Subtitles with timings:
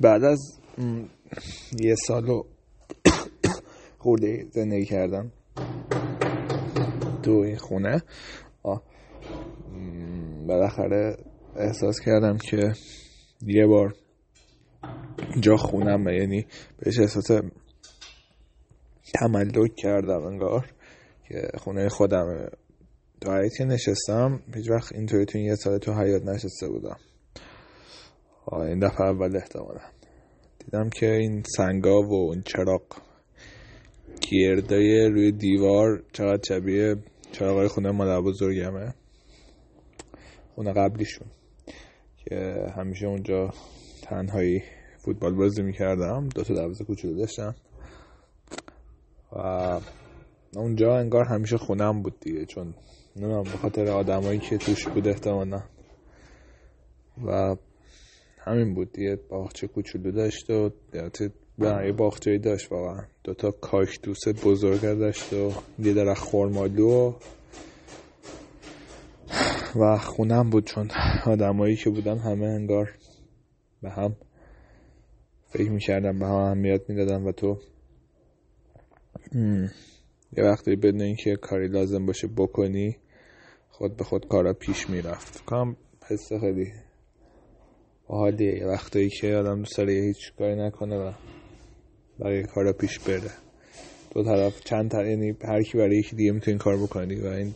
[0.00, 0.60] بعد از
[1.80, 2.42] یه سال و
[3.98, 5.32] خورده زندگی کردم.
[7.22, 8.02] تو این خونه
[10.46, 11.16] بالاخره
[11.56, 12.72] احساس کردم که
[13.46, 13.94] یه بار
[15.40, 16.46] جا خونم یعنی
[16.78, 17.40] بهش احساس
[19.14, 20.66] تملک کردم انگار
[21.28, 22.48] که خونه خودم
[23.20, 26.96] تو که نشستم هیچ وقت اینطوری تو یه سال تو حیات نشسته بودم.
[28.52, 29.80] این دفعه اول احتمالا.
[30.58, 32.82] دیدم که این سنگا و این چراغ
[34.30, 36.96] گردای روی دیوار چقدر شبیه
[37.32, 38.94] چراغای خونه مادر بزرگمه.
[40.54, 41.26] خونه قبلیشون
[42.16, 43.50] که همیشه اونجا
[44.02, 44.62] تنهایی
[44.98, 46.28] فوتبال بازی می‌کردم.
[46.34, 47.54] دو تا دروازه کوچولو داشتم.
[49.32, 49.80] و
[50.56, 52.74] اونجا انگار همیشه خونم بود دیگه چون
[53.16, 55.62] نمی‌دونم به خاطر آدمایی که توش بود احتمالا.
[57.26, 57.56] و
[58.46, 60.70] همین بود دیگه باغچه کوچولو داشت و
[61.58, 63.04] یه باغچه داشت واقعا.
[63.24, 67.14] دوتا کاکتوس بزرگ داشت و یه درخت خورمالو
[69.76, 70.90] و خونم بود چون
[71.26, 72.90] آدمایی که بودن همه انگار
[73.82, 74.16] به هم
[75.48, 77.58] فکر می‌کردم به هم اهمیت می‌دادن و تو
[80.36, 82.96] یه وقتی بدون اینکه کاری لازم باشه بکنی
[83.70, 85.44] خود به خود کارا پیش می‌رفت.
[85.44, 85.76] کام
[86.08, 86.72] حس خیلی
[88.08, 91.12] حالیه یه وقتایی که آدم دوست داره هیچ کاری نکنه و
[92.20, 93.30] بقیه کارا پیش بره.
[94.14, 97.54] دو طرف چند طرف یعنی هر کی برای یکی دیگه می‌تونی کار بکنی و این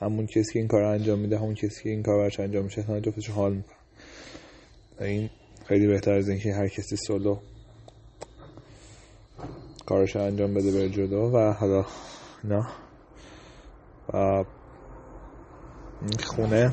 [0.00, 2.80] همون کسی که این کار انجام میده همون کسی که این کار برش انجام میشه
[2.80, 3.76] اصلا جفتش حال می‌کنه.
[5.00, 5.30] این
[5.66, 7.38] خیلی بهتر از اینکه هر کسی سولو
[9.86, 11.30] کارش انجام بده بره جلو.
[11.30, 11.84] و حالا
[12.44, 12.68] نه.
[14.14, 14.44] و
[16.26, 16.72] خونه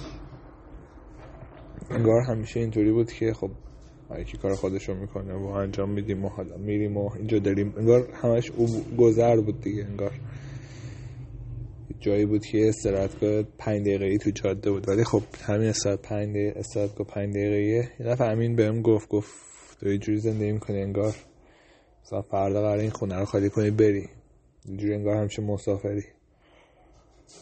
[1.90, 3.52] انگار همیشه اینطوری بود که خب
[4.20, 7.74] یکی کار خودشو می‌کنه و انجام میدیم و حالا میریم و اینجا داریم.
[7.78, 10.12] انگار همش او گذر بود دیگه انگار.
[12.00, 14.90] جایی بود که استراحتگاه پنج دقیقه ای تو جاده بود.
[14.90, 19.32] ولی خب همین استراحت پنج دقیقه استراحتگاه پنج دقیقه یه دفعه همین بهم گفت گفت
[19.80, 21.16] تو اینجوری زندگی می‌کنی انگار.
[22.06, 24.10] مثلا فردا قرار این خونه رو خالی کنی بری.
[24.66, 26.04] اینجوری انگار همیشه مسافری.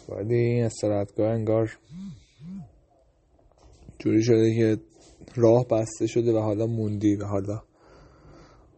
[0.10, 1.78] ولی این استراحتگاه انگار
[4.06, 4.78] جوری شده که
[5.36, 7.64] راه بسته شده و حالا موندی و حالا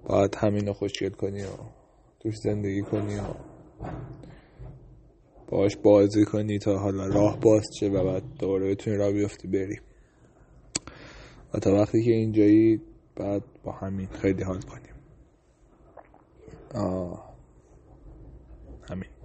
[0.06, 1.48] باید همین رو خوشگل کنی و
[2.20, 3.24] توش زندگی کنی و
[5.48, 9.80] باش بازی کنی تا حالا راه باز شه و بعد دوباره بتونی راه بیفتی بری.
[11.54, 12.82] و تا وقتی که اینجایی
[13.16, 14.96] بعد با همین خیلی حال کنیم.
[16.74, 17.36] آه.
[18.90, 19.17] همین.